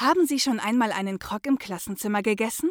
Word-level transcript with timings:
Haben 0.00 0.28
Sie 0.28 0.38
schon 0.38 0.60
einmal 0.60 0.92
einen 0.92 1.18
Krog 1.18 1.44
im 1.44 1.58
Klassenzimmer 1.58 2.22
gegessen? 2.22 2.70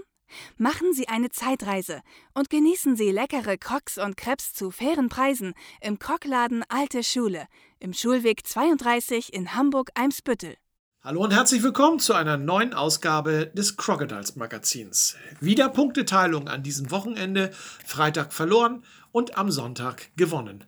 Machen 0.56 0.94
Sie 0.94 1.10
eine 1.10 1.27
Zeitreise 1.30 2.00
und 2.34 2.50
genießen 2.50 2.96
Sie 2.96 3.11
leckere 3.11 3.57
Crocs 3.57 3.98
und 3.98 4.15
Crepes 4.15 4.54
zu 4.54 4.71
fairen 4.71 5.09
Preisen 5.09 5.53
im 5.81 5.99
Krogladen 5.99 6.63
Alte 6.69 7.03
Schule 7.03 7.47
im 7.81 7.91
Schulweg 7.91 8.47
32 8.47 9.33
in 9.33 9.53
Hamburg-Eimsbüttel. 9.55 10.55
Hallo 11.01 11.21
und 11.21 11.33
herzlich 11.33 11.63
willkommen 11.63 11.99
zu 11.99 12.13
einer 12.13 12.37
neuen 12.37 12.73
Ausgabe 12.73 13.51
des 13.53 13.75
Crocodiles 13.75 14.37
Magazins. 14.37 15.17
Wieder 15.41 15.67
Punkteteilung 15.67 16.48
an 16.48 16.64
diesem 16.64 16.91
Wochenende, 16.91 17.52
Freitag 17.86 18.32
verloren 18.32 18.86
und 19.12 19.38
am 19.38 19.52
Sonntag 19.52 20.16
gewonnen. 20.16 20.64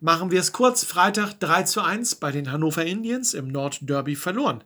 Machen 0.00 0.30
wir 0.30 0.38
es 0.38 0.52
kurz, 0.52 0.84
Freitag 0.84 1.40
3 1.40 1.64
zu 1.64 1.80
1 1.80 2.16
bei 2.16 2.30
den 2.30 2.52
Hannover 2.52 2.84
Indians 2.84 3.34
im 3.34 3.48
Nordderby 3.48 4.14
verloren. 4.14 4.62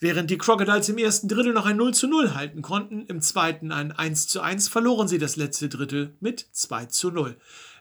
Während 0.00 0.30
die 0.30 0.36
Crocodiles 0.36 0.90
im 0.90 0.98
ersten 0.98 1.28
Drittel 1.28 1.54
noch 1.54 1.64
ein 1.64 1.78
0 1.78 1.94
zu 1.94 2.06
0 2.06 2.34
halten 2.34 2.60
konnten, 2.60 3.06
im 3.06 3.22
zweiten 3.22 3.72
ein 3.72 3.92
1 3.92 4.28
zu 4.28 4.42
1 4.42 4.68
verloren 4.68 5.08
sie 5.08 5.16
das 5.16 5.36
letzte 5.36 5.70
Drittel 5.70 6.14
mit 6.20 6.46
2 6.52 6.86
zu 6.86 7.10
0. 7.10 7.38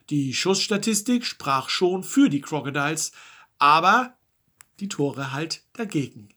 Die 0.09 0.33
Schussstatistik 0.33 1.25
sprach 1.25 1.67
schon 1.67 2.03
für 2.03 2.29
die 2.29 2.39
Crocodiles, 2.39 3.11
aber 3.57 4.13
die 4.79 4.87
Tore 4.87 5.33
halt 5.33 5.63
dagegen. 5.73 6.29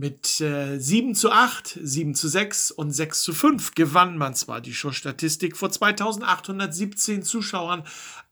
Mit 0.00 0.40
äh, 0.40 0.78
7 0.78 1.16
zu 1.16 1.32
8, 1.32 1.76
7 1.82 2.14
zu 2.14 2.28
6 2.28 2.70
und 2.70 2.92
6 2.92 3.20
zu 3.20 3.32
5 3.32 3.74
gewann 3.74 4.16
man 4.16 4.32
zwar 4.32 4.60
die 4.60 4.72
Schussstatistik 4.72 5.56
vor 5.56 5.70
2817 5.70 7.24
Zuschauern, 7.24 7.82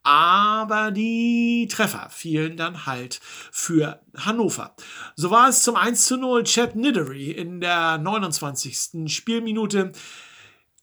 aber 0.05 0.93
die 0.93 1.67
Treffer 1.69 2.09
fielen 2.11 2.57
dann 2.57 2.87
halt 2.87 3.19
für 3.51 4.01
Hannover. 4.17 4.77
So 5.17 5.33
war 5.33 5.49
es 5.49 5.65
zum 5.65 5.75
1 5.75 6.07
zu 6.07 6.17
0 6.17 6.45
Chad 6.45 6.77
Niddery 6.77 7.33
in 7.33 7.61
der 7.61 7.99
29. 7.99 9.13
Spielminute. 9.13 9.91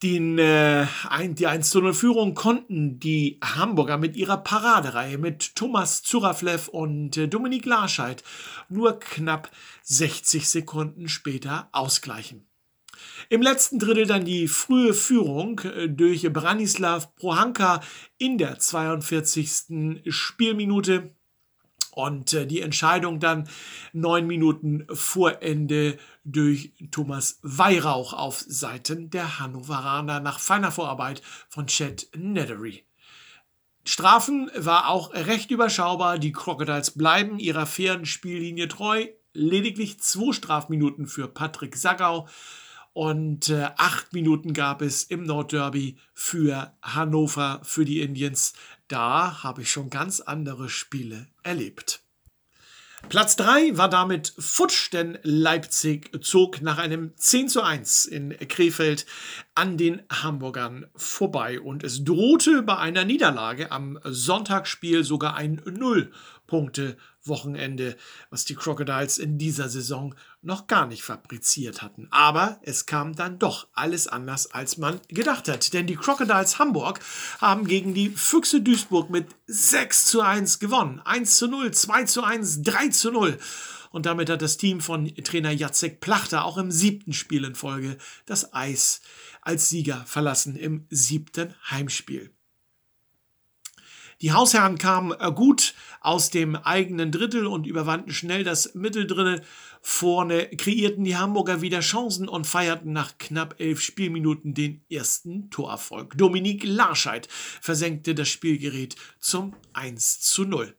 Den, 0.03 0.37
äh, 0.37 0.85
die 1.29 1.47
1 1.47 1.69
zu 1.69 1.79
0 1.79 1.93
Führung 1.93 2.33
konnten 2.33 2.99
die 2.99 3.39
Hamburger 3.41 3.97
mit 3.97 4.17
ihrer 4.17 4.35
Paradereihe 4.35 5.17
mit 5.17 5.55
Thomas 5.55 6.03
Zuraflev 6.03 6.67
und 6.67 7.15
äh, 7.15 7.29
Dominik 7.29 7.65
Larscheid 7.65 8.21
nur 8.67 8.99
knapp 8.99 9.49
60 9.83 10.49
Sekunden 10.49 11.07
später 11.07 11.69
ausgleichen. 11.71 12.45
Im 13.29 13.41
letzten 13.41 13.79
Drittel 13.79 14.05
dann 14.05 14.25
die 14.25 14.49
frühe 14.49 14.93
Führung 14.93 15.59
äh, 15.59 15.87
durch 15.87 16.31
Branislav 16.33 17.15
Prohanka 17.15 17.79
in 18.17 18.37
der 18.37 18.59
42. 18.59 20.03
Spielminute 20.09 21.15
und 21.95 22.33
äh, 22.33 22.45
die 22.45 22.61
Entscheidung 22.61 23.19
dann 23.19 23.47
neun 23.91 24.27
Minuten 24.27 24.85
vor 24.91 25.41
Ende 25.41 25.97
durch 26.23 26.73
Thomas 26.91 27.39
Weihrauch 27.41 28.13
auf 28.13 28.39
Seiten 28.39 29.09
der 29.09 29.39
Hannoveraner 29.39 30.19
nach 30.19 30.39
feiner 30.39 30.71
Vorarbeit 30.71 31.21
von 31.49 31.67
Chet 31.67 32.09
Nedery. 32.15 32.83
Strafen 33.85 34.49
war 34.55 34.87
auch 34.89 35.13
recht 35.13 35.51
überschaubar. 35.51 36.17
Die 36.17 36.31
Crocodiles 36.31 36.91
bleiben 36.91 37.37
ihrer 37.37 37.65
fairen 37.65 38.05
Spiellinie 38.05 38.67
treu. 38.69 39.07
Lediglich 39.33 39.99
zwei 39.99 40.31
Strafminuten 40.31 41.07
für 41.07 41.27
Patrick 41.27 41.75
Sagau 41.75 42.27
und 42.93 43.49
äh, 43.49 43.69
acht 43.77 44.13
Minuten 44.13 44.53
gab 44.53 44.81
es 44.81 45.03
im 45.03 45.23
Nordderby 45.23 45.97
für 46.13 46.73
Hannover, 46.81 47.59
für 47.63 47.85
die 47.85 48.01
Indians. 48.01 48.53
Da 48.87 49.43
habe 49.43 49.63
ich 49.63 49.71
schon 49.71 49.89
ganz 49.89 50.19
andere 50.19 50.69
Spiele 50.69 51.27
erlebt. 51.41 52.03
Platz 53.09 53.35
3 53.35 53.77
war 53.77 53.89
damit 53.89 54.33
futsch, 54.37 54.91
denn 54.93 55.19
Leipzig 55.23 56.09
zog 56.23 56.61
nach 56.61 56.77
einem 56.77 57.11
10 57.17 57.49
zu 57.49 57.61
1 57.61 58.05
in 58.05 58.35
Krefeld 58.47 59.05
an 59.55 59.77
den 59.77 60.01
Hamburgern 60.09 60.85
vorbei 60.95 61.59
und 61.59 61.83
es 61.83 62.05
drohte 62.05 62.63
bei 62.63 62.77
einer 62.77 63.03
Niederlage 63.03 63.71
am 63.71 63.99
Sonntagsspiel 64.03 65.03
sogar 65.03 65.35
ein 65.35 65.61
Null-Punkte 66.53 66.97
Wochenende, 67.25 67.95
was 68.29 68.43
die 68.43 68.53
Crocodiles 68.53 69.17
in 69.17 69.37
dieser 69.37 69.69
Saison 69.69 70.13
noch 70.41 70.67
gar 70.67 70.85
nicht 70.85 71.03
fabriziert 71.03 71.81
hatten. 71.81 72.07
Aber 72.11 72.59
es 72.63 72.85
kam 72.85 73.15
dann 73.15 73.39
doch 73.39 73.67
alles 73.73 74.07
anders, 74.07 74.51
als 74.51 74.77
man 74.77 74.99
gedacht 75.07 75.47
hat. 75.47 75.73
Denn 75.73 75.87
die 75.87 75.95
Crocodiles 75.95 76.59
Hamburg 76.59 76.99
haben 77.39 77.65
gegen 77.65 77.93
die 77.93 78.09
Füchse 78.09 78.61
Duisburg 78.61 79.09
mit 79.09 79.27
6 79.47 80.05
zu 80.05 80.21
1 80.21 80.59
gewonnen. 80.59 80.99
1 81.05 81.37
zu 81.37 81.47
0, 81.47 81.71
2 81.71 82.03
zu 82.03 82.23
1, 82.23 82.61
3 82.63 82.89
zu 82.89 83.11
0. 83.11 83.37
Und 83.91 84.05
damit 84.05 84.29
hat 84.29 84.41
das 84.41 84.57
Team 84.57 84.81
von 84.81 85.07
Trainer 85.15 85.51
Jacek 85.51 86.01
Plachter 86.01 86.43
auch 86.43 86.57
im 86.57 86.71
siebten 86.71 87.13
Spiel 87.13 87.45
in 87.45 87.55
Folge 87.55 87.97
das 88.25 88.53
Eis 88.53 89.01
als 89.41 89.69
Sieger 89.69 90.03
verlassen 90.05 90.55
im 90.57 90.87
siebten 90.89 91.53
Heimspiel. 91.69 92.31
Die 94.21 94.31
Hausherren 94.31 94.77
kamen 94.77 95.13
äh, 95.19 95.31
gut 95.31 95.73
aus 96.01 96.29
dem 96.29 96.55
eigenen 96.55 97.11
Drittel 97.11 97.47
und 97.47 97.67
überwanden 97.67 98.11
schnell 98.11 98.43
das 98.43 98.75
Mitteldrittel. 98.75 99.41
Vorne 99.81 100.47
kreierten 100.55 101.03
die 101.03 101.17
Hamburger 101.17 101.61
wieder 101.61 101.81
Chancen 101.81 102.29
und 102.29 102.47
feierten 102.47 102.93
nach 102.93 103.17
knapp 103.17 103.55
elf 103.59 103.81
Spielminuten 103.81 104.53
den 104.53 104.81
ersten 104.89 105.49
Torerfolg. 105.49 106.17
Dominik 106.17 106.63
Larscheid 106.63 107.27
versenkte 107.29 108.15
das 108.15 108.29
Spielgerät 108.29 108.95
zum 109.19 109.55
1 109.73 110.21
zu 110.21 110.45
0. 110.45 110.73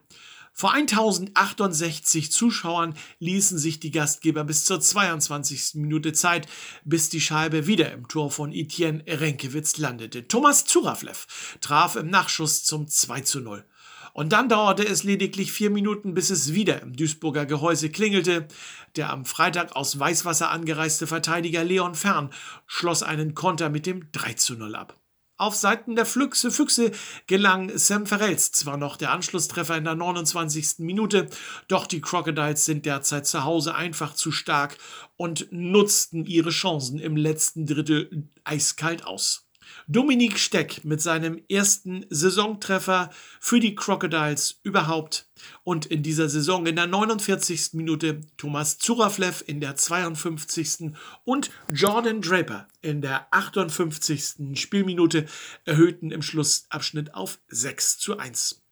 Vor 0.56 0.72
1068 0.72 2.31
Zuschauern 2.31 2.94
ließen 3.19 3.59
sich 3.59 3.81
die 3.81 3.91
Gastgeber 3.91 4.44
bis 4.44 4.65
zur 4.65 4.81
22. 4.81 5.75
Minute 5.75 6.12
Zeit, 6.12 6.47
bis 6.84 7.09
die 7.09 7.20
Scheibe 7.20 7.66
wieder 7.66 7.91
im 7.91 8.06
Tor 8.06 8.31
von 8.31 8.53
Etienne 8.53 9.03
Renkewitz 9.09 9.78
landete. 9.78 10.28
Thomas 10.28 10.65
Zuraflev 10.65 11.26
traf 11.60 11.97
im 11.97 12.09
Nachschuss 12.09 12.62
zum 12.62 12.87
2 12.87 13.22
zu 13.22 13.41
0. 13.41 13.65
Und 14.12 14.32
dann 14.32 14.48
dauerte 14.48 14.87
es 14.87 15.03
lediglich 15.03 15.50
vier 15.50 15.70
Minuten, 15.70 16.15
bis 16.15 16.31
es 16.31 16.54
wieder 16.54 16.81
im 16.82 16.94
Duisburger 16.94 17.47
Gehäuse 17.47 17.91
klingelte. 17.91 18.47
Der 18.94 19.10
am 19.10 19.25
Freitag 19.25 19.75
aus 19.75 19.98
Weißwasser 19.98 20.53
angereiste 20.53 21.09
Verteidiger 21.09 21.65
Leon 21.65 21.97
Fern 21.97 22.31
schloss 22.69 23.03
einen 23.03 23.34
Konter 23.34 23.71
mit 23.71 23.86
dem 23.86 24.12
3 24.12 24.34
zu 24.34 24.54
0 24.54 24.76
ab. 24.76 25.03
Auf 25.37 25.56
Seiten 25.56 25.97
der 25.97 26.06
Füchse, 26.06 26.53
Füchse 26.53 26.93
gelang 27.27 27.77
Sam 27.77 28.06
Ferrells 28.06 28.53
zwar 28.53 28.77
noch 28.77 28.97
der 28.97 29.11
Anschlusstreffer 29.11 29.77
in 29.77 29.83
der 29.83 29.97
29. 29.97 30.78
Minute, 30.78 31.28
doch 31.67 31.89
die 31.89 32.00
Crocodiles 32.00 32.65
sind 32.65 32.87
derzeit 32.87 33.27
zu 33.27 33.43
Hause 33.43 33.75
einfach 33.75 34.15
zu 34.15 34.31
stark 34.31 34.78
und 35.17 35.49
nutzten 35.50 36.25
ihre 36.27 36.50
Chancen 36.50 37.00
im 37.00 37.17
letzten 37.17 37.67
Drittel 37.67 38.28
eiskalt 38.45 39.05
aus. 39.05 39.44
Dominik 39.87 40.39
Steck 40.39 40.83
mit 40.84 41.03
seinem 41.03 41.43
ersten 41.50 42.06
Saisontreffer 42.09 43.11
für 43.39 43.61
die 43.61 43.75
Crocodiles 43.75 44.59
überhaupt 44.62 45.28
und 45.62 45.84
in 45.84 46.03
dieser 46.03 46.31
Saison 46.31 46.65
in 46.65 46.77
der 46.77 46.87
49. 46.87 47.75
Minute 47.75 48.22
Thomas 48.39 48.78
Zuraflev 48.78 49.45
in 49.47 49.61
der 49.61 49.77
52. 49.77 50.93
und 51.25 51.50
Jordan 51.71 52.22
Draper 52.22 52.67
in 52.81 53.03
der 53.03 53.27
58. 53.31 54.59
Spielminute 54.59 55.27
erhöhten 55.67 56.11
im 56.11 56.22
Schlussabschnitt 56.22 57.15
auf 57.15 57.39
6 57.49 57.99
zu 57.99 58.16
1. 58.16 58.62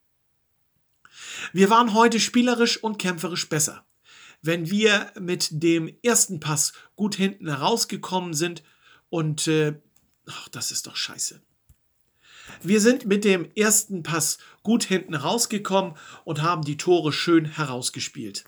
Wir 1.52 1.68
waren 1.68 1.92
heute 1.92 2.20
spielerisch 2.20 2.82
und 2.82 2.98
kämpferisch 2.98 3.50
besser. 3.50 3.84
Wenn 4.40 4.70
wir 4.70 5.12
mit 5.20 5.48
dem 5.50 5.94
ersten 6.02 6.40
Pass 6.40 6.72
gut 6.96 7.14
hinten 7.14 7.48
herausgekommen 7.48 8.32
sind 8.32 8.62
und 9.10 9.46
äh, 9.46 9.74
Ach, 10.26 10.48
das 10.48 10.70
ist 10.70 10.86
doch 10.86 10.96
scheiße. 10.96 11.40
Wir 12.62 12.80
sind 12.80 13.06
mit 13.06 13.24
dem 13.24 13.48
ersten 13.54 14.02
Pass 14.02 14.38
gut 14.62 14.84
hinten 14.84 15.14
rausgekommen 15.14 15.94
und 16.24 16.42
haben 16.42 16.62
die 16.62 16.76
Tore 16.76 17.12
schön 17.12 17.44
herausgespielt. 17.44 18.44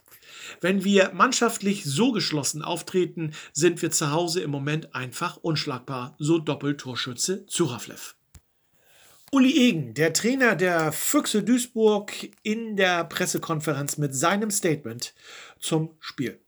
Wenn 0.61 0.83
wir 0.83 1.11
mannschaftlich 1.13 1.85
so 1.85 2.11
geschlossen 2.11 2.61
auftreten, 2.61 3.31
sind 3.53 3.81
wir 3.81 3.91
zu 3.91 4.11
Hause 4.11 4.41
im 4.41 4.51
Moment 4.51 4.93
einfach 4.93 5.37
unschlagbar, 5.37 6.15
so 6.19 6.37
Doppeltorschütze 6.37 7.45
Zuraflev. 7.47 8.15
Uli 9.31 9.57
Egen, 9.57 9.93
der 9.95 10.13
Trainer 10.13 10.55
der 10.55 10.91
Füchse 10.91 11.43
Duisburg, 11.43 12.13
in 12.43 12.77
der 12.77 13.03
Pressekonferenz 13.05 13.97
mit 13.97 14.15
seinem 14.15 14.51
Statement 14.51 15.13
zum 15.59 15.91
Spiel. 15.99 16.39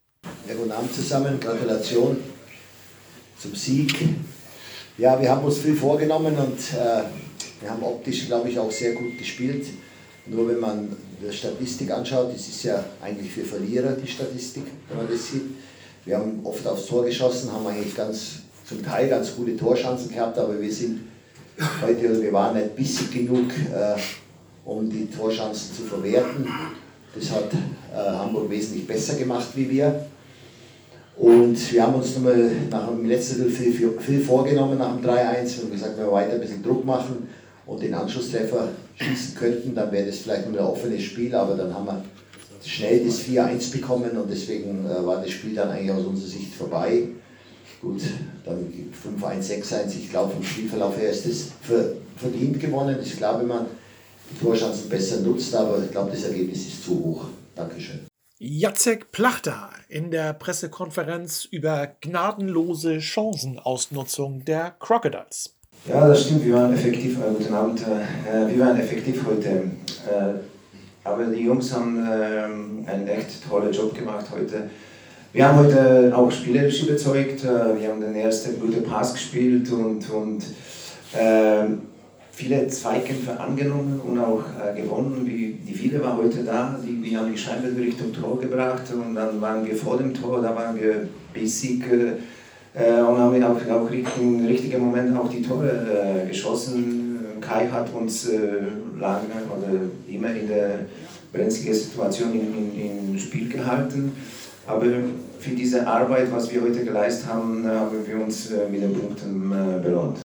Ja, 0.46 0.54
guten 0.54 0.72
Abend 0.72 0.94
zusammen, 0.94 1.40
Gratulation 1.40 2.16
zum 3.38 3.54
Sieg. 3.54 3.94
Ja, 4.98 5.20
wir 5.20 5.30
haben 5.30 5.44
uns 5.44 5.58
viel 5.58 5.76
vorgenommen 5.76 6.34
und 6.36 6.58
äh, 6.76 7.02
wir 7.60 7.70
haben 7.70 7.84
optisch, 7.84 8.26
glaube 8.26 8.48
ich, 8.48 8.58
auch 8.58 8.72
sehr 8.72 8.94
gut 8.94 9.16
gespielt. 9.16 9.64
Nur 10.26 10.48
wenn 10.48 10.58
man 10.58 10.88
die 11.22 11.32
Statistik 11.32 11.92
anschaut, 11.92 12.34
das 12.34 12.48
ist 12.48 12.64
ja 12.64 12.84
eigentlich 13.00 13.30
für 13.30 13.44
Verlierer 13.44 13.92
die 13.92 14.08
Statistik, 14.08 14.64
wenn 14.88 14.96
man 14.96 15.08
das 15.08 15.30
sieht. 15.30 15.54
Wir 16.04 16.18
haben 16.18 16.40
oft 16.42 16.66
aufs 16.66 16.86
Tor 16.86 17.04
geschossen, 17.04 17.52
haben 17.52 17.64
eigentlich 17.68 17.94
ganz, 17.94 18.40
zum 18.68 18.84
Teil 18.84 19.08
ganz 19.08 19.36
gute 19.36 19.56
Torchancen 19.56 20.12
gehabt, 20.12 20.36
aber 20.36 20.60
wir 20.60 20.72
sind 20.72 21.02
heute, 21.80 22.20
wir 22.20 22.32
waren 22.32 22.56
nicht 22.56 22.74
bissig 22.74 23.12
genug, 23.12 23.52
äh, 23.72 23.94
um 24.64 24.90
die 24.90 25.06
Torchancen 25.06 25.76
zu 25.76 25.82
verwerten. 25.84 26.44
Das 27.14 27.30
hat 27.30 27.52
äh, 27.52 28.16
Hamburg 28.16 28.50
wesentlich 28.50 28.84
besser 28.84 29.14
gemacht 29.14 29.46
wie 29.54 29.70
wir. 29.70 30.07
Und 31.18 31.72
wir 31.72 31.82
haben 31.82 31.94
uns 31.94 32.14
nochmal 32.14 32.52
nach 32.70 32.88
dem 32.88 33.04
letzten 33.04 33.50
viel, 33.50 33.72
viel 33.98 34.20
vorgenommen 34.20 34.78
nach 34.78 34.96
dem 34.96 35.04
3-1. 35.04 35.08
Wir 35.10 35.64
haben 35.64 35.70
gesagt, 35.72 35.98
wenn 35.98 36.06
wir 36.06 36.12
weiter 36.12 36.34
ein 36.34 36.40
bisschen 36.40 36.62
Druck 36.62 36.84
machen 36.84 37.28
und 37.66 37.82
den 37.82 37.92
Anschlusstreffer 37.92 38.68
schießen 38.94 39.34
könnten, 39.34 39.74
dann 39.74 39.90
wäre 39.90 40.06
das 40.06 40.18
vielleicht 40.18 40.48
nur 40.48 40.60
ein 40.60 40.66
offenes 40.66 41.02
Spiel, 41.02 41.34
aber 41.34 41.56
dann 41.56 41.74
haben 41.74 41.86
wir 41.86 42.04
schnell 42.64 43.04
das 43.04 43.20
4-1 43.20 43.72
bekommen 43.72 44.10
und 44.12 44.30
deswegen 44.30 44.86
äh, 44.86 45.04
war 45.04 45.20
das 45.20 45.30
Spiel 45.30 45.54
dann 45.54 45.70
eigentlich 45.70 45.90
aus 45.90 46.04
unserer 46.04 46.28
Sicht 46.28 46.54
vorbei. 46.54 47.08
Gut, 47.80 48.02
dann 48.44 48.72
5-1, 49.20 49.64
6-1, 49.64 49.88
ich 49.98 50.10
glaube 50.10 50.32
vom 50.32 50.42
Spielverlauf 50.42 50.96
her 50.98 51.10
ist 51.10 51.26
das 51.26 51.48
verdient 52.16 52.60
gewonnen. 52.60 52.96
Ich 53.02 53.16
glaube, 53.16 53.40
wenn 53.40 53.48
man 53.48 53.66
die 54.30 54.38
Torchancen 54.44 54.88
besser 54.88 55.20
nutzt, 55.20 55.54
aber 55.54 55.82
ich 55.84 55.90
glaube, 55.90 56.10
das 56.10 56.24
Ergebnis 56.24 56.66
ist 56.66 56.84
zu 56.84 56.92
hoch. 56.92 57.24
Dankeschön. 57.54 58.00
Jacek 58.38 59.10
Plachter 59.10 59.70
in 59.88 60.10
der 60.10 60.34
Pressekonferenz 60.34 61.46
über 61.50 61.88
gnadenlose 62.00 63.00
Chancenausnutzung 63.00 64.44
der 64.44 64.74
Crocodiles. 64.78 65.54
Ja, 65.86 66.06
das 66.06 66.24
stimmt. 66.24 66.44
Wir 66.44 66.54
waren 66.54 66.74
effektiv, 66.74 67.18
äh, 67.18 67.30
guten 67.36 67.54
Abend, 67.54 67.80
äh, 67.80 68.54
wir 68.54 68.64
waren 68.64 68.78
effektiv 68.78 69.24
heute. 69.26 69.48
Äh, 69.48 70.34
aber 71.04 71.24
die 71.24 71.42
Jungs 71.42 71.72
haben 71.74 72.04
äh, 72.06 72.90
einen 72.90 73.08
echt 73.08 73.48
tollen 73.48 73.72
Job 73.72 73.94
gemacht 73.94 74.26
heute. 74.30 74.68
Wir 75.32 75.48
haben 75.48 75.58
heute 75.58 76.12
auch 76.14 76.30
spielerisch 76.30 76.82
überzeugt. 76.82 77.44
Äh, 77.44 77.80
wir 77.80 77.88
haben 77.88 78.00
den 78.00 78.14
ersten 78.14 78.60
guten 78.60 78.82
Pass 78.82 79.14
gespielt 79.14 79.70
und, 79.70 80.10
und 80.10 80.44
ähm, 81.16 81.82
viele 82.38 82.68
Zweikämpfe 82.68 83.38
angenommen 83.40 84.00
und 84.06 84.16
auch 84.20 84.44
äh, 84.62 84.80
gewonnen. 84.80 85.26
Die, 85.26 85.54
die 85.54 85.74
viele 85.74 86.00
waren 86.04 86.18
heute 86.18 86.44
da, 86.44 86.78
die, 86.86 87.02
die 87.02 87.16
haben 87.16 87.32
die 87.32 87.36
Scheibe 87.36 87.76
Richtung 87.76 88.12
Tor 88.12 88.38
gebracht 88.40 88.84
und 88.94 89.16
dann 89.16 89.40
waren 89.40 89.66
wir 89.66 89.74
vor 89.74 89.98
dem 89.98 90.14
Tor, 90.14 90.40
da 90.40 90.54
waren 90.54 90.80
wir 90.80 91.08
basic 91.34 91.84
äh, 92.74 93.00
und 93.00 93.18
haben 93.18 93.42
auch, 93.42 93.60
auch 93.70 93.90
im 93.90 94.46
richtigen 94.46 94.80
Moment 94.84 95.18
auch 95.18 95.28
die 95.28 95.42
Tore 95.42 95.68
äh, 95.68 96.28
geschossen. 96.28 97.18
Kai 97.40 97.66
hat 97.66 97.92
uns 97.92 98.28
äh, 98.28 98.38
lange 99.00 99.42
oder 99.50 99.80
immer 100.08 100.30
in 100.30 100.46
der 100.46 100.80
brenzligen 101.32 101.74
Situation 101.74 102.32
in 102.32 103.18
Spiel 103.18 103.48
gehalten. 103.48 104.12
Aber 104.64 104.86
für 105.40 105.50
diese 105.50 105.84
Arbeit, 105.86 106.32
was 106.32 106.52
wir 106.52 106.62
heute 106.62 106.84
geleistet 106.84 107.28
haben, 107.28 107.66
haben 107.66 108.06
wir 108.06 108.24
uns 108.24 108.52
äh, 108.52 108.68
mit 108.70 108.82
den 108.82 108.92
Punkten 108.92 109.52
äh, 109.52 109.82
belohnt. 109.82 110.27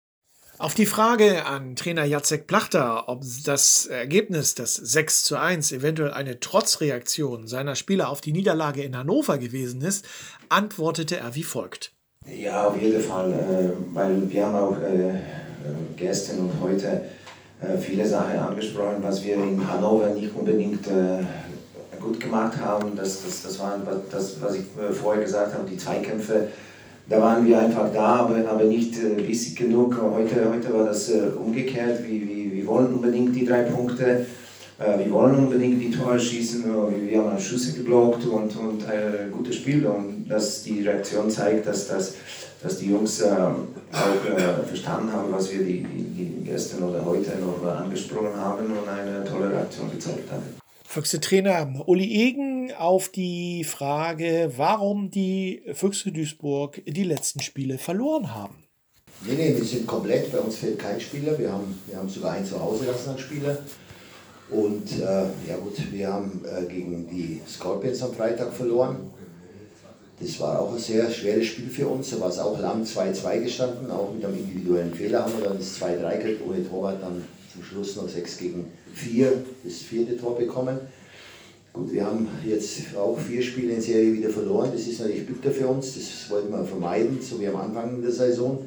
Auf 0.60 0.74
die 0.74 0.86
Frage 0.86 1.46
an 1.46 1.76
Trainer 1.76 2.04
Jacek 2.04 2.48
Plachter, 2.48 3.08
ob 3.08 3.22
das 3.44 3.86
Ergebnis, 3.86 4.56
das 4.56 4.74
6 4.74 5.22
zu 5.22 5.36
1, 5.36 5.70
eventuell 5.70 6.10
eine 6.10 6.40
Trotzreaktion 6.40 7.46
seiner 7.46 7.76
Spieler 7.76 8.08
auf 8.08 8.20
die 8.20 8.32
Niederlage 8.32 8.82
in 8.82 8.96
Hannover 8.96 9.38
gewesen 9.38 9.82
ist, 9.82 10.04
antwortete 10.48 11.18
er 11.18 11.36
wie 11.36 11.44
folgt. 11.44 11.92
Ja, 12.26 12.66
auf 12.66 12.82
jeden 12.82 13.00
Fall, 13.00 13.32
äh, 13.32 13.94
weil 13.94 14.28
wir 14.28 14.46
haben 14.46 14.56
auch 14.56 14.76
äh, 14.82 15.20
gestern 15.96 16.40
und 16.40 16.60
heute 16.60 17.02
äh, 17.62 17.78
viele 17.78 18.04
Sachen 18.04 18.36
angesprochen, 18.40 18.96
was 19.00 19.22
wir 19.22 19.36
in 19.36 19.64
Hannover 19.64 20.08
nicht 20.10 20.34
unbedingt 20.34 20.88
gut 22.00 22.18
gemacht 22.18 22.56
haben. 22.58 22.96
Das, 22.96 23.22
das, 23.22 23.42
das 23.42 23.60
war 23.60 23.80
das, 24.10 24.40
was 24.40 24.56
ich 24.56 24.64
vorher 25.00 25.22
gesagt 25.22 25.54
habe, 25.54 25.70
die 25.70 25.76
Zweikämpfe 25.76 26.48
da 27.08 27.20
waren 27.20 27.46
wir 27.46 27.58
einfach 27.58 27.90
da, 27.92 28.16
aber, 28.16 28.36
aber 28.48 28.64
nicht 28.64 28.94
äh, 28.98 29.22
bissig 29.22 29.56
genug. 29.56 29.96
Heute, 30.00 30.50
heute 30.52 30.74
war 30.74 30.86
das 30.86 31.08
äh, 31.08 31.28
umgekehrt. 31.42 32.06
Wir, 32.06 32.20
wir, 32.20 32.52
wir 32.52 32.66
wollen 32.66 32.94
unbedingt 32.94 33.34
die 33.34 33.46
drei 33.46 33.62
Punkte. 33.62 34.26
Äh, 34.78 34.98
wir 34.98 35.10
wollen 35.10 35.36
unbedingt 35.36 35.80
die 35.80 35.90
Tore 35.90 36.20
schießen. 36.20 36.64
Äh, 36.64 37.10
wir 37.10 37.24
haben 37.24 37.38
Schüsse 37.38 37.72
geblockt 37.72 38.26
und, 38.26 38.54
und 38.56 38.84
ein 38.86 39.32
gutes 39.32 39.56
Spiel. 39.56 39.86
Und 39.86 40.26
dass 40.28 40.62
die 40.64 40.82
Reaktion 40.82 41.30
zeigt, 41.30 41.66
dass, 41.66 41.88
dass, 41.88 42.14
dass 42.62 42.76
die 42.76 42.90
Jungs 42.90 43.22
äh, 43.22 43.30
auch 43.30 44.36
äh, 44.36 44.66
verstanden 44.66 45.10
haben, 45.10 45.32
was 45.32 45.50
wir 45.50 45.64
die, 45.64 45.82
die 45.82 46.44
gestern 46.44 46.82
oder 46.82 47.02
heute 47.06 47.30
noch 47.40 47.66
angesprochen 47.66 48.36
haben 48.36 48.66
und 48.66 48.86
eine 48.86 49.24
tolle 49.24 49.50
Reaktion 49.50 49.90
gezeigt 49.90 50.30
haben. 50.30 50.67
Füchse-Trainer 50.90 51.84
Uli 51.86 52.10
Egen 52.24 52.72
auf 52.72 53.10
die 53.10 53.62
Frage, 53.64 54.52
warum 54.56 55.10
die 55.10 55.60
Füchse 55.74 56.10
Duisburg 56.12 56.82
die 56.86 57.04
letzten 57.04 57.40
Spiele 57.40 57.76
verloren 57.76 58.34
haben. 58.34 58.54
Nee, 59.20 59.34
nee, 59.34 59.54
wir 59.54 59.64
sind 59.66 59.86
komplett. 59.86 60.32
Bei 60.32 60.38
uns 60.38 60.56
fehlt 60.56 60.78
kein 60.78 60.98
Spieler. 60.98 61.38
Wir 61.38 61.52
haben, 61.52 61.78
wir 61.86 61.98
haben 61.98 62.08
sogar 62.08 62.32
einen 62.32 62.46
zu 62.46 62.58
Hause 62.58 62.86
lassen 62.86 63.10
als 63.10 63.20
Spieler. 63.20 63.58
Und 64.48 64.90
äh, 64.98 65.24
ja 65.46 65.58
gut, 65.60 65.76
wir 65.92 66.10
haben 66.10 66.40
äh, 66.46 66.64
gegen 66.64 67.06
die 67.10 67.42
Scorpions 67.46 68.02
am 68.02 68.14
Freitag 68.14 68.54
verloren. 68.54 69.10
Das 70.18 70.40
war 70.40 70.58
auch 70.58 70.72
ein 70.72 70.78
sehr 70.78 71.10
schweres 71.10 71.48
Spiel 71.48 71.68
für 71.68 71.86
uns. 71.86 72.08
Da 72.08 72.18
war 72.18 72.30
es 72.30 72.38
auch 72.38 72.58
lang 72.58 72.82
2-2 72.84 73.40
gestanden. 73.40 73.90
Auch 73.90 74.14
mit 74.14 74.24
einem 74.24 74.38
individuellen 74.38 74.94
Fehler 74.94 75.26
haben 75.26 75.36
wir 75.36 75.48
dann 75.48 75.58
das 75.58 75.78
2-3 75.78 76.16
gekriegt, 76.16 76.42
ohne 76.48 76.66
Torwart 76.66 77.02
dann 77.02 77.22
zum 77.58 77.64
Schluss 77.64 77.96
noch 77.96 78.08
6 78.08 78.38
gegen 78.38 78.66
4 78.94 79.32
das 79.64 79.74
vierte 79.78 80.16
Tor 80.16 80.38
bekommen. 80.38 80.78
Gut, 81.72 81.92
wir 81.92 82.06
haben 82.06 82.28
jetzt 82.46 82.96
auch 82.96 83.18
vier 83.18 83.42
Spiele 83.42 83.74
in 83.74 83.80
Serie 83.80 84.12
wieder 84.12 84.30
verloren. 84.30 84.70
Das 84.72 84.86
ist 84.86 85.00
natürlich 85.00 85.26
bitter 85.26 85.50
für 85.50 85.68
uns. 85.68 85.94
Das 85.94 86.30
wollten 86.30 86.50
wir 86.50 86.64
vermeiden, 86.64 87.18
so 87.20 87.40
wie 87.40 87.46
am 87.46 87.56
Anfang 87.56 88.00
der 88.00 88.10
Saison. 88.10 88.64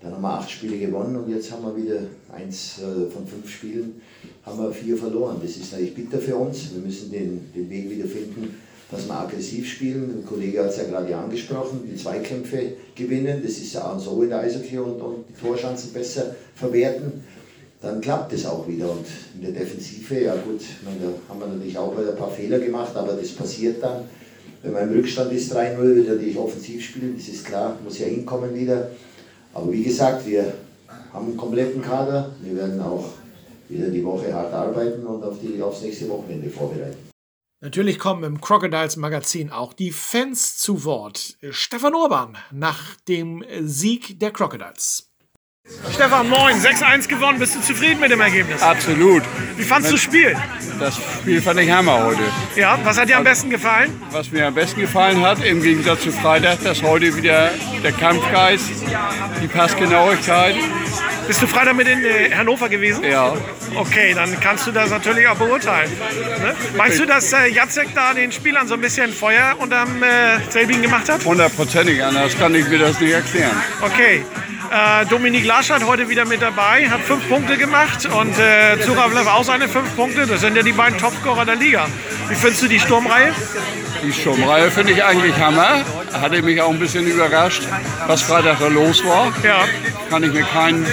Dann 0.00 0.12
haben 0.12 0.22
wir 0.22 0.32
acht 0.32 0.50
Spiele 0.50 0.78
gewonnen 0.78 1.16
und 1.16 1.28
jetzt 1.28 1.50
haben 1.50 1.64
wir 1.64 1.76
wieder 1.76 2.00
eins 2.32 2.78
äh, 2.78 3.10
von 3.10 3.26
fünf 3.26 3.50
Spielen 3.50 4.00
haben 4.46 4.58
wir 4.58 4.70
vier 4.70 4.96
verloren. 4.96 5.38
Das 5.42 5.56
ist 5.56 5.72
natürlich 5.72 5.94
bitter 5.94 6.18
für 6.18 6.36
uns. 6.36 6.72
Wir 6.72 6.80
müssen 6.80 7.10
den, 7.10 7.52
den 7.54 7.68
Weg 7.68 7.90
wieder 7.90 8.06
finden, 8.06 8.54
dass 8.90 9.06
wir 9.06 9.18
aggressiv 9.18 9.68
spielen. 9.68 10.14
Der 10.16 10.24
Kollege 10.24 10.62
hat 10.62 10.70
es 10.70 10.78
ja 10.78 10.84
gerade 10.84 11.14
angesprochen, 11.16 11.80
die 11.84 11.96
Zweikämpfe 11.96 12.74
gewinnen. 12.94 13.40
Das 13.42 13.58
ist 13.58 13.72
ja 13.74 13.92
auch 13.92 13.98
so 13.98 14.22
in 14.22 14.30
der 14.30 14.38
Eishockey 14.38 14.78
und, 14.78 15.00
und 15.00 15.24
die 15.28 15.40
Torchancen 15.40 15.92
besser 15.92 16.36
verwerten 16.54 17.24
dann 17.80 18.00
klappt 18.00 18.32
es 18.32 18.46
auch 18.46 18.66
wieder. 18.66 18.90
Und 18.90 19.06
in 19.34 19.42
der 19.42 19.52
Defensive, 19.52 20.20
ja 20.20 20.34
gut, 20.34 20.60
meine, 20.84 21.12
da 21.12 21.28
haben 21.28 21.40
wir 21.40 21.46
natürlich 21.46 21.78
auch 21.78 21.96
ein 21.96 22.16
paar 22.16 22.30
Fehler 22.30 22.58
gemacht, 22.58 22.94
aber 22.96 23.12
das 23.12 23.30
passiert 23.32 23.82
dann. 23.82 24.04
Wenn 24.62 24.88
im 24.88 24.96
Rückstand 24.96 25.32
ist 25.32 25.54
3-0, 25.54 25.78
wird 25.78 26.08
natürlich 26.08 26.36
offensiv 26.36 26.84
spielen, 26.84 27.14
das 27.16 27.28
ist 27.28 27.44
klar, 27.44 27.78
muss 27.84 27.98
ja 27.98 28.06
hinkommen 28.06 28.54
wieder. 28.54 28.90
Aber 29.54 29.72
wie 29.72 29.84
gesagt, 29.84 30.26
wir 30.26 30.52
haben 31.12 31.26
einen 31.28 31.36
kompletten 31.36 31.80
Kader, 31.80 32.32
wir 32.42 32.56
werden 32.56 32.80
auch 32.80 33.04
wieder 33.68 33.88
die 33.88 34.04
Woche 34.04 34.32
hart 34.32 34.52
arbeiten 34.52 35.06
und 35.06 35.22
auf 35.22 35.36
die, 35.40 35.62
aufs 35.62 35.82
nächste 35.82 36.08
Wochenende 36.08 36.50
vorbereiten. 36.50 37.08
Natürlich 37.60 37.98
kommen 37.98 38.22
im 38.22 38.40
Crocodiles 38.40 38.96
Magazin 38.96 39.50
auch 39.50 39.72
die 39.72 39.90
Fans 39.90 40.58
zu 40.58 40.84
Wort. 40.84 41.38
Stefan 41.50 41.94
Urban 41.94 42.36
nach 42.52 42.94
dem 43.08 43.44
Sieg 43.62 44.20
der 44.20 44.30
Crocodiles. 44.30 45.10
Stefan, 45.92 46.28
moin, 46.28 46.56
6-1 46.56 47.08
gewonnen. 47.08 47.38
Bist 47.38 47.54
du 47.54 47.60
zufrieden 47.60 48.00
mit 48.00 48.10
dem 48.10 48.20
Ergebnis? 48.20 48.62
Absolut. 48.62 49.22
Wie 49.56 49.62
fandest 49.62 49.92
du 49.92 49.96
das 49.96 50.02
Spiel? 50.02 50.36
Das 50.78 50.96
Spiel 50.96 51.42
fand 51.42 51.60
ich 51.60 51.70
Hammer 51.70 52.04
heute. 52.04 52.20
Ja, 52.56 52.78
was 52.84 52.98
hat 52.98 53.08
dir 53.08 53.18
am 53.18 53.24
besten 53.24 53.50
gefallen? 53.50 54.00
Was 54.10 54.30
mir 54.30 54.46
am 54.46 54.54
besten 54.54 54.80
gefallen 54.80 55.20
hat, 55.22 55.44
im 55.44 55.62
Gegensatz 55.62 56.02
zu 56.02 56.12
Freitag, 56.12 56.62
dass 56.64 56.82
heute 56.82 57.14
wieder 57.16 57.50
der 57.82 57.92
Kampfgeist, 57.92 58.70
die 59.42 59.46
Passgenauigkeit. 59.48 60.54
Bist 61.26 61.42
du 61.42 61.46
Freitag 61.46 61.74
mit 61.76 61.86
in 61.86 62.02
äh, 62.02 62.30
Hannover 62.34 62.70
gewesen? 62.70 63.04
Ja. 63.04 63.34
Okay, 63.74 64.14
dann 64.14 64.40
kannst 64.40 64.66
du 64.66 64.72
das 64.72 64.88
natürlich 64.88 65.28
auch 65.28 65.36
beurteilen. 65.36 65.90
Ne? 66.40 66.54
Meinst 66.76 66.98
du, 66.98 67.04
dass 67.04 67.32
äh, 67.34 67.48
Jacek 67.48 67.88
da 67.94 68.14
den 68.14 68.32
Spielern 68.32 68.66
so 68.66 68.74
ein 68.74 68.80
bisschen 68.80 69.12
Feuer 69.12 69.54
unterm 69.58 70.02
äh, 70.02 70.38
Selbin 70.48 70.80
gemacht 70.80 71.10
hat? 71.10 71.22
Hundertprozentig, 71.24 72.02
anders 72.02 72.38
kann 72.38 72.54
ich 72.54 72.66
mir 72.68 72.78
das 72.78 72.98
nicht 73.00 73.12
erklären. 73.12 73.60
Okay. 73.82 74.22
Äh, 74.70 75.06
Dominik 75.06 75.44
Laschet 75.46 75.82
heute 75.86 76.08
wieder 76.08 76.26
mit 76.26 76.42
dabei, 76.42 76.88
hat 76.88 77.00
fünf 77.00 77.26
Punkte 77.28 77.56
gemacht 77.56 78.06
und 78.06 78.38
äh, 78.38 78.78
Zuravlev 78.84 79.26
auch 79.26 79.44
seine 79.44 79.66
fünf 79.68 79.94
Punkte. 79.96 80.26
Das 80.26 80.42
sind 80.42 80.56
ja 80.56 80.62
die 80.62 80.72
beiden 80.72 80.98
Topscorer 80.98 81.46
der 81.46 81.56
Liga. 81.56 81.86
Wie 82.28 82.34
findest 82.34 82.62
du 82.62 82.68
die 82.68 82.78
Sturmreihe? 82.78 83.32
Die 84.02 84.12
Sturmreihe 84.12 84.70
finde 84.70 84.92
ich 84.92 85.02
eigentlich 85.02 85.34
Hammer. 85.38 85.84
Hatte 86.12 86.42
mich 86.42 86.60
auch 86.60 86.70
ein 86.70 86.78
bisschen 86.78 87.06
überrascht, 87.06 87.62
was 88.06 88.22
Freitag 88.22 88.58
da 88.60 88.68
los 88.68 89.04
war. 89.04 89.32
Ja. 89.42 89.64
Kann 90.10 90.22
ich 90.22 90.32
mir 90.32 90.44
keinen 90.44 90.86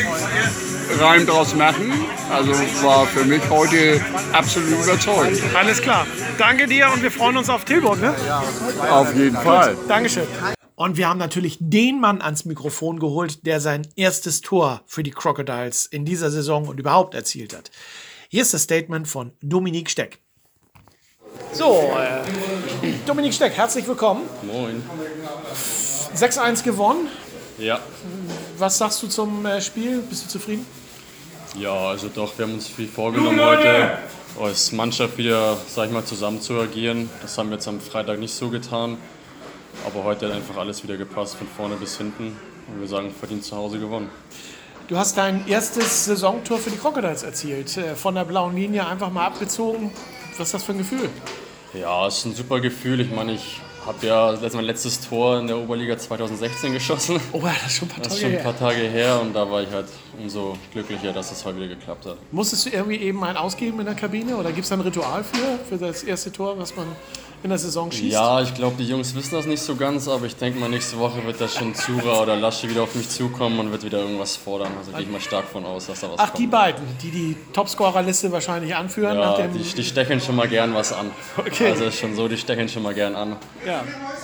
Reim 0.99 1.25
draus 1.25 1.53
machen. 1.53 1.91
Also 2.31 2.53
war 2.81 3.05
für 3.07 3.25
mich 3.25 3.41
heute 3.49 4.01
absolut 4.31 4.83
überzeugend. 4.83 5.41
Alles 5.53 5.81
klar. 5.81 6.07
Danke 6.37 6.65
dir 6.65 6.89
und 6.93 7.03
wir 7.03 7.11
freuen 7.11 7.37
uns 7.37 7.49
auf 7.49 7.65
Tilburg. 7.65 8.01
Ne? 8.01 8.13
Auf 8.89 9.13
jeden 9.13 9.35
Fall. 9.35 9.75
Dankeschön. 9.87 10.27
Und 10.75 10.97
wir 10.97 11.07
haben 11.07 11.19
natürlich 11.19 11.57
den 11.61 12.01
Mann 12.01 12.21
ans 12.21 12.43
Mikrofon 12.43 12.99
geholt, 12.99 13.45
der 13.45 13.61
sein 13.61 13.87
erstes 13.95 14.41
Tor 14.41 14.81
für 14.85 15.03
die 15.03 15.11
Crocodiles 15.11 15.85
in 15.85 16.03
dieser 16.03 16.29
Saison 16.29 16.67
und 16.67 16.79
überhaupt 16.79 17.13
erzielt 17.13 17.55
hat. 17.55 17.71
Hier 18.29 18.41
ist 18.41 18.53
das 18.53 18.63
Statement 18.63 19.07
von 19.07 19.31
Dominik 19.41 19.89
Steck. 19.89 20.19
So, 21.53 21.93
äh, 21.97 22.91
Dominik 23.05 23.33
Steck, 23.33 23.53
herzlich 23.53 23.87
willkommen. 23.87 24.23
Moin. 24.43 24.83
6-1 26.13 26.63
gewonnen. 26.63 27.07
Ja. 27.57 27.79
Was 28.57 28.77
sagst 28.77 29.01
du 29.01 29.07
zum 29.07 29.45
äh, 29.45 29.61
Spiel? 29.61 30.01
Bist 30.01 30.25
du 30.25 30.29
zufrieden? 30.29 30.65
Ja, 31.57 31.73
also 31.73 32.09
doch, 32.13 32.37
wir 32.37 32.45
haben 32.45 32.53
uns 32.53 32.67
viel 32.67 32.87
vorgenommen 32.89 33.39
heute, 33.39 33.97
als 34.41 34.73
Mannschaft 34.73 35.17
wieder, 35.17 35.57
sag 35.67 35.87
ich 35.87 35.93
mal, 35.93 36.03
zusammen 36.03 36.41
zu 36.41 36.59
agieren. 36.59 37.09
Das 37.21 37.37
haben 37.37 37.47
wir 37.49 37.55
jetzt 37.55 37.67
am 37.69 37.79
Freitag 37.79 38.19
nicht 38.19 38.33
so 38.33 38.49
getan. 38.49 38.97
Aber 39.85 40.03
heute 40.03 40.27
hat 40.27 40.35
einfach 40.35 40.57
alles 40.57 40.83
wieder 40.83 40.97
gepasst, 40.97 41.35
von 41.35 41.47
vorne 41.47 41.75
bis 41.75 41.97
hinten. 41.97 42.37
Und 42.67 42.79
wir 42.79 42.87
sagen, 42.87 43.11
verdient 43.11 43.43
zu 43.43 43.55
Hause 43.55 43.79
gewonnen. 43.79 44.09
Du 44.87 44.97
hast 44.97 45.17
dein 45.17 45.47
erstes 45.47 46.05
Saisontor 46.05 46.59
für 46.59 46.69
die 46.69 46.77
Crocodiles 46.77 47.23
erzielt. 47.23 47.75
Äh, 47.77 47.95
von 47.95 48.15
der 48.15 48.25
blauen 48.25 48.55
Linie 48.55 48.85
einfach 48.85 49.11
mal 49.11 49.25
abgezogen. 49.25 49.91
Was 50.37 50.47
ist 50.47 50.53
das 50.53 50.63
für 50.63 50.73
ein 50.73 50.77
Gefühl? 50.77 51.09
Ja, 51.73 52.07
es 52.07 52.19
ist 52.19 52.25
ein 52.25 52.35
super 52.35 52.59
Gefühl. 52.59 52.99
Ich 52.99 53.11
meine, 53.11 53.33
ich 53.33 53.61
habe 53.85 54.05
ja 54.05 54.33
mein 54.53 54.65
letztes 54.65 54.99
Tor 55.01 55.39
in 55.39 55.47
der 55.47 55.57
Oberliga 55.57 55.97
2016 55.97 56.73
geschossen. 56.73 57.19
Oh, 57.31 57.39
ja, 57.39 57.53
das 57.61 57.67
ist 57.71 57.77
schon 57.77 57.87
ein 57.87 57.91
paar 57.91 58.03
Das 58.03 58.13
Tage 58.13 58.15
ist 58.15 58.21
schon 58.21 58.29
ein 58.31 58.35
her. 58.35 58.43
paar 58.43 58.57
Tage 58.59 58.81
her 58.89 59.19
und 59.21 59.33
da 59.33 59.49
war 59.49 59.61
ich 59.61 59.69
halt 59.71 59.87
umso 60.19 60.57
glücklicher, 60.73 61.11
dass 61.13 61.31
es 61.31 61.43
heute 61.45 61.57
wieder 61.57 61.67
geklappt 61.69 62.05
hat. 62.05 62.17
Musstest 62.31 62.65
du 62.65 62.69
irgendwie 62.69 62.97
eben 62.97 63.23
einen 63.23 63.37
ausgeben 63.37 63.79
in 63.79 63.85
der 63.85 63.95
Kabine 63.95 64.35
oder 64.37 64.49
gibt 64.51 64.63
es 64.63 64.69
da 64.69 64.75
ein 64.75 64.81
Ritual 64.81 65.23
für, 65.23 65.59
für 65.69 65.77
das 65.83 66.03
erste 66.03 66.31
Tor, 66.31 66.57
was 66.57 66.75
man 66.75 66.87
in 67.43 67.49
der 67.49 67.59
Saison 67.59 67.91
schießt? 67.91 68.11
Ja, 68.13 68.41
ich 68.41 68.55
glaube, 68.55 68.75
die 68.79 68.87
Jungs 68.87 69.13
wissen 69.13 69.35
das 69.35 69.45
nicht 69.45 69.61
so 69.61 69.75
ganz, 69.75 70.07
aber 70.07 70.25
ich 70.25 70.35
denke 70.35 70.57
mal, 70.59 70.67
nächste 70.69 70.97
Woche 70.97 71.23
wird 71.25 71.39
da 71.39 71.47
schon 71.47 71.75
Zura 71.75 72.21
oder 72.23 72.35
Lasche 72.35 72.67
wieder 72.67 72.81
auf 72.81 72.95
mich 72.95 73.07
zukommen 73.09 73.59
und 73.59 73.71
wird 73.71 73.83
wieder 73.83 73.99
irgendwas 73.99 74.35
fordern. 74.35 74.71
Also 74.79 74.91
gehe 74.91 75.01
ich 75.01 75.09
mal 75.11 75.21
stark 75.21 75.45
von 75.45 75.63
aus, 75.63 75.85
dass 75.85 75.99
da 75.99 76.07
was 76.09 76.17
Ach, 76.17 76.27
kommt. 76.31 76.39
die 76.39 76.47
beiden, 76.47 76.81
die 77.03 77.11
die 77.11 77.37
Topscorer-Liste 77.53 78.31
wahrscheinlich 78.31 78.73
anführen. 78.75 79.17
nach 79.17 79.37
Ja, 79.37 79.45
dem, 79.45 79.53
die, 79.53 79.63
die 79.63 79.83
stechen 79.83 80.19
schon 80.21 80.35
mal 80.37 80.47
gern 80.47 80.73
was 80.73 80.91
an. 80.91 81.11
Okay. 81.37 81.67
Also 81.69 81.83
ist 81.83 81.99
schon 81.99 82.15
so, 82.15 82.27
die 82.27 82.37
stechen 82.37 82.67
schon 82.67 82.81
mal 82.81 82.95
gern 82.95 83.15
an. 83.15 83.35
ja, 83.65 83.74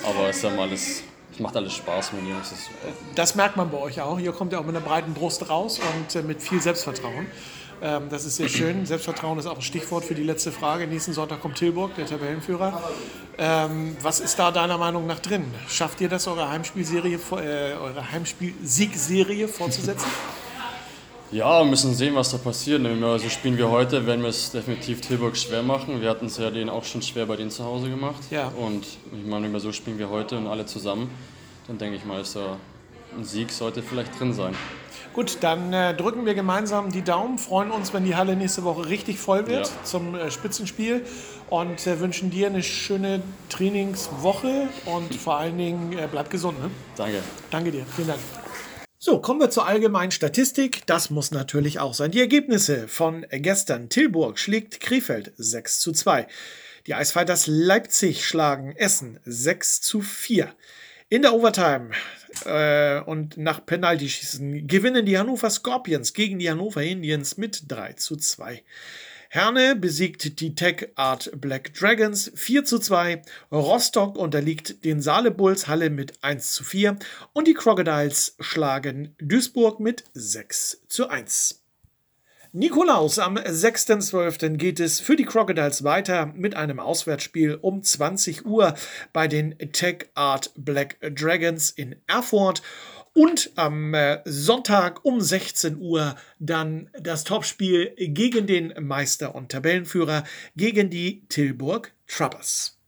Aber 0.04 0.30
es 0.30 0.38
ist 0.38 0.44
ja 0.44 0.50
mal 0.52 0.68
alles, 0.68 1.04
es 1.34 1.40
macht 1.40 1.56
alles 1.56 1.74
Spaß 1.74 2.14
mit 2.14 2.28
Jungs. 2.28 2.50
Das 2.50 2.60
das 3.16 3.36
merkt 3.36 3.58
man 3.58 3.70
bei 3.70 3.78
euch 3.78 4.02
auch. 4.02 4.20
Ihr 4.20 4.32
kommt 4.32 4.54
ja 4.54 4.60
auch 4.60 4.66
mit 4.66 4.76
einer 4.76 4.86
breiten 4.86 5.14
Brust 5.14 5.50
raus 5.50 5.80
und 5.80 6.16
äh, 6.16 6.24
mit 6.24 6.42
viel 6.42 6.62
Selbstvertrauen. 6.62 7.28
Ähm, 7.82 8.10
das 8.10 8.26
ist 8.26 8.36
sehr 8.36 8.50
schön. 8.50 8.86
Selbstvertrauen 8.86 9.40
ist 9.40 9.48
auch 9.48 9.56
ein 9.56 9.62
Stichwort 9.62 10.06
für 10.06 10.14
die 10.14 10.24
letzte 10.24 10.52
Frage. 10.52 10.86
Nächsten 10.86 11.14
Sonntag 11.14 11.42
kommt 11.42 11.58
Tilburg, 11.58 11.96
der 11.96 12.06
Tabellenführer. 12.06 12.82
Ähm, 13.38 13.98
was 14.02 14.20
ist 14.20 14.38
da 14.38 14.52
deiner 14.52 14.78
Meinung 14.78 15.08
nach 15.08 15.20
drin? 15.20 15.46
Schafft 15.68 16.00
ihr 16.02 16.10
das, 16.10 16.28
eure 16.28 16.50
Heimspielserie, 16.50 17.20
äh, 17.32 17.74
eure 17.74 18.12
Heimspiel-Siegserie 18.12 19.48
fortzusetzen? 19.48 20.08
Ja, 21.32 21.60
wir 21.62 21.66
müssen 21.66 21.94
sehen, 21.96 22.14
was 22.16 22.32
da 22.32 22.38
passiert. 22.38 22.84
Wenn 22.84 23.00
wir 23.00 23.18
so 23.18 23.30
spielen 23.30 23.58
wie 23.58 23.64
heute, 23.64 24.06
werden 24.06 24.22
wir 24.22 24.30
es 24.30 24.52
definitiv 24.52 25.00
Tilburg 25.00 25.38
schwer 25.38 25.64
machen. 25.64 26.02
Wir 26.02 26.10
hatten 26.10 26.26
es 26.26 26.38
ja 26.38 26.50
denen 26.50 26.70
auch 26.70 26.84
schon 26.84 27.02
schwer 27.02 27.26
bei 27.26 27.38
denen 27.38 27.52
zu 27.52 27.64
Hause 27.64 27.90
gemacht. 27.90 28.22
Ja. 28.32 28.50
Und 28.50 28.86
ich 28.86 29.26
meine, 29.26 29.46
wenn 29.46 29.54
wir 29.54 29.62
so 29.62 29.72
spielen 29.72 29.98
wie 29.98 30.06
heute 30.06 30.38
und 30.38 30.48
alle 30.48 30.66
zusammen, 30.66 31.10
dann 31.68 31.78
denke 31.78 31.96
ich 31.96 32.04
mal, 32.04 32.20
ist 32.20 32.36
da 32.36 32.58
ein 33.18 33.24
Sieg 33.24 33.52
sollte 33.52 33.82
vielleicht 33.82 34.20
drin 34.20 34.34
sein. 34.34 34.56
Gut, 35.14 35.38
dann 35.42 35.72
äh, 35.74 35.94
drücken 35.94 36.26
wir 36.26 36.34
gemeinsam 36.34 36.92
die 36.92 37.02
Daumen, 37.02 37.38
freuen 37.38 37.72
uns, 37.72 37.94
wenn 37.94 38.06
die 38.06 38.16
Halle 38.16 38.36
nächste 38.36 38.64
Woche 38.64 38.88
richtig 38.88 39.18
voll 39.20 39.48
wird 39.48 39.68
Ja. 39.68 39.84
zum 39.84 40.16
äh, 40.16 40.32
Spitzenspiel 40.32 41.06
und 41.50 41.86
äh, 41.88 42.00
wünschen 42.00 42.30
dir 42.30 42.48
eine 42.48 42.64
schöne 42.64 43.22
Trainingswoche 43.50 44.68
und 44.86 45.16
vor 45.16 45.38
allen 45.38 45.58
Dingen 45.58 45.94
äh, 45.94 46.08
bleib 46.10 46.30
gesund. 46.30 46.62
Ne? 46.62 46.70
Danke. 46.96 47.22
Danke 47.50 47.72
dir, 47.72 47.86
vielen 47.94 48.10
Dank. 48.10 48.20
So, 49.04 49.20
kommen 49.20 49.40
wir 49.40 49.50
zur 49.50 49.66
allgemeinen 49.66 50.12
Statistik. 50.12 50.86
Das 50.86 51.10
muss 51.10 51.32
natürlich 51.32 51.80
auch 51.80 51.96
sein. 51.96 52.12
Die 52.12 52.20
Ergebnisse 52.20 52.88
von 52.88 53.26
gestern. 53.32 53.90
Tilburg 53.90 54.38
schlägt 54.38 54.80
Krefeld 54.80 55.34
6 55.38 55.80
zu 55.80 55.92
2. 55.92 56.28
Die 56.86 56.94
Eisfighters 56.94 57.48
Leipzig 57.48 58.28
schlagen 58.28 58.76
Essen 58.76 59.20
6 59.26 59.82
zu 59.82 60.02
4. 60.02 60.54
In 61.10 61.24
der 61.24 61.34
Overtime 61.34 61.90
äh, 62.46 63.02
und 63.02 63.38
nach 63.38 63.66
Penaltyschießen 63.66 64.68
gewinnen 64.68 65.04
die 65.04 65.18
Hannover 65.18 65.50
Scorpions 65.50 66.14
gegen 66.14 66.38
die 66.38 66.52
Hannover 66.52 66.84
Indians 66.84 67.38
mit 67.38 67.72
3 67.72 67.94
zu 67.94 68.18
2. 68.18 68.62
Herne 69.34 69.78
besiegt 69.78 70.42
die 70.42 70.56
Tech 70.56 70.90
Art 70.96 71.32
Black 71.40 71.74
Dragons 71.74 72.34
4 72.36 72.66
zu 72.66 72.80
2. 72.80 73.22
Rostock 73.50 74.18
unterliegt 74.18 74.84
den 74.84 75.02
Saale 75.02 75.32
Bulls 75.32 75.70
Halle 75.70 75.90
mit 75.90 76.22
1 76.22 76.52
zu 76.52 76.66
4. 76.66 76.98
Und 77.32 77.48
die 77.48 77.54
Crocodiles 77.54 78.36
schlagen 78.42 79.16
Duisburg 79.22 79.80
mit 79.80 80.04
6 80.14 80.82
zu 80.90 81.08
1. 81.08 81.64
Nikolaus, 82.52 83.20
am 83.20 83.38
6.12. 83.38 84.58
geht 84.58 84.82
es 84.82 85.00
für 85.00 85.16
die 85.16 85.24
Crocodiles 85.24 85.86
weiter 85.86 86.26
mit 86.36 86.58
einem 86.58 86.82
Auswärtsspiel 86.82 87.56
um 87.56 87.82
20 87.84 88.46
Uhr 88.46 88.76
bei 89.14 89.30
den 89.30 89.58
Tech 89.72 90.10
Art 90.14 90.52
Black 90.58 90.98
Dragons 91.16 91.72
in 91.72 91.96
Erfurt. 92.06 92.62
Und 93.14 93.52
am 93.56 93.94
äh, 93.94 94.22
Sonntag 94.26 95.04
um 95.04 95.20
16 95.20 95.78
Uhr 95.78 96.16
dann 96.40 96.90
das 97.00 97.26
Topspiel 97.26 97.94
gegen 97.98 98.48
den 98.48 98.74
Meister 98.80 99.36
und 99.36 99.52
Tabellenführer, 99.52 100.24
gegen 100.56 100.90
die 100.90 101.28
Tilburg 101.28 101.94
Truppers. 102.08 102.81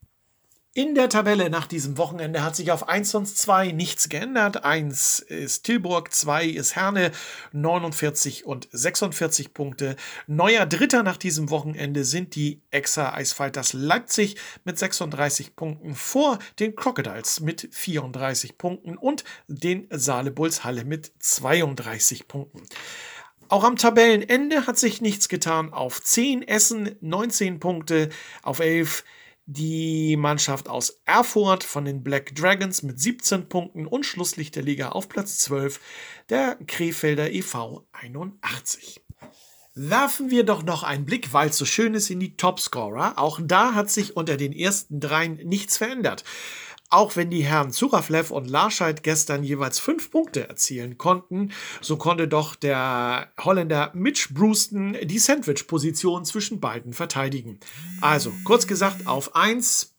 In 0.75 0.96
der 0.96 1.08
Tabelle 1.08 1.51
nach 1.51 1.68
diesem 1.68 2.00
Wochenende 2.00 2.44
hat 2.44 2.56
sich 2.56 2.72
auf 2.72 2.89
1 2.89 3.13
und 3.13 3.27
2 3.27 3.74
nichts 3.74 4.10
geändert. 4.10 4.63
1 4.63 5.20
ist 5.20 5.65
Tilburg, 5.65 6.12
2 6.12 6.48
ist 6.48 6.75
Herne, 6.75 7.12
49 7.51 8.44
und 8.46 8.70
46 8.72 9.53
Punkte. 9.53 9.96
Neuer 10.25 10.65
Dritter 10.65 11.03
nach 11.03 11.18
diesem 11.18 11.51
Wochenende 11.51 12.03
sind 12.03 12.34
die 12.34 12.60
Exa 12.72 13.13
Eisfighters 13.13 13.74
Leipzig 13.74 14.38
mit 14.63 14.80
36 14.80 15.56
Punkten 15.56 15.94
vor 15.94 16.39
den 16.58 16.75
Crocodiles 16.75 17.39
mit 17.39 17.70
34 17.72 18.58
Punkten 18.58 18.98
und 18.98 19.24
den 19.48 19.88
Saale 19.92 20.32
Bulls 20.32 20.63
Halle 20.63 20.86
mit 20.86 21.12
32 21.20 22.27
Punkten. 22.27 22.63
Auch 23.48 23.63
am 23.63 23.75
Tabellenende 23.75 24.65
hat 24.65 24.80
sich 24.80 25.01
nichts 25.01 25.30
getan. 25.30 25.72
Auf 25.72 26.01
10 26.01 26.42
Essen 26.42 26.96
19 27.01 27.60
Punkte, 27.60 28.10
auf 28.42 28.60
11 28.60 29.03
die 29.46 30.16
Mannschaft 30.16 30.70
aus 30.70 31.02
Erfurt 31.06 31.64
von 31.64 31.86
den 31.86 32.04
Black 32.04 32.34
Dragons 32.36 32.82
mit 32.84 33.00
17 33.00 33.50
Punkten 33.50 33.86
und 33.86 34.06
Schlusslicht 34.06 34.56
der 34.56 34.64
Liga 34.64 34.90
auf 34.90 35.10
Platz 35.10 35.38
12, 35.40 35.80
der 36.30 36.58
Krefelder 36.68 37.32
e.V. 37.32 37.86
81. 37.92 39.02
Werfen 39.76 40.30
wir 40.30 40.44
doch 40.44 40.64
noch 40.64 40.84
einen 40.84 41.06
Blick, 41.06 41.34
weil 41.34 41.50
es 41.50 41.58
so 41.58 41.66
schön 41.66 41.96
ist, 41.96 42.10
in 42.10 42.20
die 42.20 42.38
Topscorer. 42.38 43.18
Auch 43.18 43.40
da 43.44 43.74
hat 43.74 43.90
sich 43.90 44.16
unter 44.16 44.38
den 44.38 44.54
ersten 44.54 45.00
dreien 45.00 45.36
nichts 45.44 45.78
verändert. 45.78 46.24
Auch 46.94 47.16
wenn 47.16 47.32
die 47.32 47.44
Herren 47.44 47.72
Zuraflev 47.72 48.30
und 48.30 48.48
Larscheid 48.48 49.02
gestern 49.02 49.44
jeweils 49.44 49.80
fünf 49.80 50.12
Punkte 50.12 50.48
erzielen 50.48 51.00
konnten, 51.00 51.52
so 51.82 51.98
konnte 51.98 52.28
doch 52.28 52.54
der 52.54 53.32
Holländer 53.40 53.90
Mitch 53.96 54.28
Brewston 54.32 54.96
die 55.02 55.18
Sandwich-Position 55.18 56.24
zwischen 56.24 56.60
beiden 56.60 56.94
verteidigen. 56.94 57.60
Also, 58.00 58.32
kurz 58.44 58.68
gesagt, 58.68 59.08
auf 59.08 59.36
1 59.36 59.93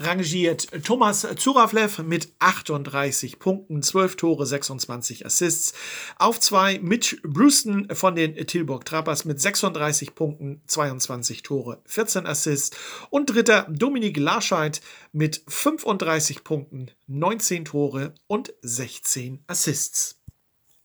rangiert 0.00 0.68
Thomas 0.84 1.26
Zuraflev 1.36 2.02
mit 2.02 2.32
38 2.38 3.38
Punkten, 3.38 3.82
12 3.82 4.16
Tore, 4.16 4.46
26 4.46 5.26
Assists. 5.26 5.74
Auf 6.18 6.40
2 6.40 6.80
Mitch 6.80 7.18
Brewston 7.22 7.88
von 7.94 8.14
den 8.14 8.34
Tilburg 8.46 8.84
Trappers 8.84 9.24
mit 9.24 9.40
36 9.40 10.14
Punkten, 10.14 10.62
22 10.66 11.42
Tore, 11.42 11.82
14 11.84 12.26
Assists. 12.26 12.76
Und 13.10 13.30
dritter 13.30 13.66
Dominik 13.70 14.16
Larscheid 14.16 14.80
mit 15.12 15.42
35 15.46 16.44
Punkten, 16.44 16.90
19 17.06 17.66
Tore 17.66 18.14
und 18.26 18.54
16 18.62 19.44
Assists. 19.46 20.19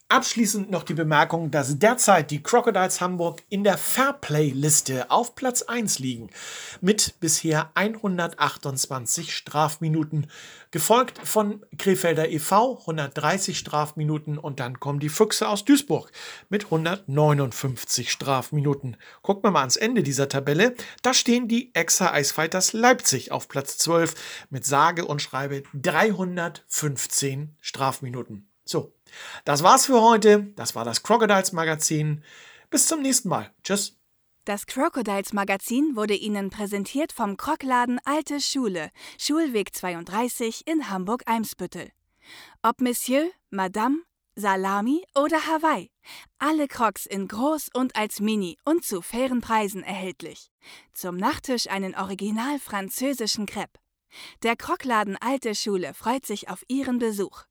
Abschließend 0.07 0.69
noch 0.69 0.83
die 0.83 0.93
Bemerkung, 0.93 1.49
dass 1.49 1.79
derzeit 1.79 2.29
die 2.29 2.43
Crocodiles 2.43 3.01
Hamburg 3.01 3.41
in 3.49 3.63
der 3.63 3.75
Fairplay-Liste 3.75 5.09
auf 5.09 5.33
Platz 5.33 5.63
1 5.63 5.97
liegen, 5.97 6.29
mit 6.79 7.19
bisher 7.19 7.71
128 7.73 9.35
Strafminuten, 9.35 10.27
gefolgt 10.69 11.27
von 11.27 11.65
Krefelder 11.79 12.29
e.V. 12.29 12.81
130 12.81 13.57
Strafminuten 13.57 14.37
und 14.37 14.59
dann 14.59 14.79
kommen 14.79 14.99
die 14.99 15.09
Füchse 15.09 15.49
aus 15.49 15.65
Duisburg 15.65 16.11
mit 16.49 16.65
159 16.65 18.11
Strafminuten. 18.11 18.97
Gucken 19.23 19.45
wir 19.45 19.49
mal 19.51 19.61
ans 19.61 19.75
Ende 19.75 20.03
dieser 20.03 20.29
Tabelle, 20.29 20.75
da 21.01 21.15
stehen 21.15 21.47
die 21.47 21.73
Exa 21.73 22.11
Eisfighters 22.11 22.73
Leipzig 22.73 23.31
auf 23.31 23.47
Platz 23.47 23.79
12 23.79 24.13
mit 24.51 24.65
sage 24.65 25.05
und 25.05 25.23
schreibe 25.23 25.63
315 25.73 27.55
Strafminuten. 27.59 28.51
So, 28.67 28.94
das 29.43 29.63
war's 29.63 29.85
für 29.85 30.01
heute. 30.01 30.53
Das 30.55 30.75
war 30.75 30.85
das 30.85 31.03
Crocodiles 31.03 31.51
Magazin. 31.51 32.23
Bis 32.69 32.87
zum 32.87 33.01
nächsten 33.01 33.29
Mal. 33.29 33.51
Tschüss. 33.63 33.97
Das 34.45 34.67
Crocodiles 34.67 35.33
Magazin 35.33 35.95
wurde 35.95 36.13
Ihnen 36.13 36.51
präsentiert 36.51 37.11
vom 37.11 37.35
Krockladen 37.35 37.99
Alte 38.05 38.39
Schule, 38.39 38.91
Schulweg 39.17 39.73
32 39.75 40.67
in 40.67 40.89
Hamburg-Eimsbüttel. 40.89 41.89
Ob 42.61 42.79
Monsieur, 42.79 43.31
Madame, 43.49 44.03
Salami 44.35 45.03
oder 45.15 45.47
Hawaii. 45.47 45.89
Alle 46.37 46.67
Crocs 46.67 47.05
in 47.05 47.27
groß 47.27 47.69
und 47.73 47.95
als 47.95 48.19
Mini 48.19 48.57
und 48.65 48.83
zu 48.83 49.01
fairen 49.01 49.41
Preisen 49.41 49.81
erhältlich. 49.81 50.51
Zum 50.93 51.15
Nachtisch 51.15 51.67
einen 51.67 51.95
original 51.95 52.59
französischen 52.59 53.45
Crepe. 53.45 53.79
Der 54.43 54.55
Krockladen 54.55 55.17
Alte 55.19 55.55
Schule 55.55 55.93
freut 55.93 56.25
sich 56.25 56.49
auf 56.49 56.63
Ihren 56.67 56.99
Besuch. 56.99 57.45